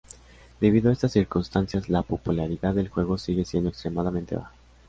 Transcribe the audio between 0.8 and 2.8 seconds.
a estas circunstancias, la popularidad